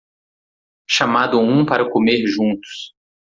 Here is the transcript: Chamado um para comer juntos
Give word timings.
Chamado 0.89 1.39
um 1.39 1.63
para 1.63 1.87
comer 1.87 2.25
juntos 2.25 2.95